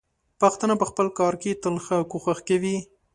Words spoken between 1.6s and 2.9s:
تل ښه کوښښ کوي.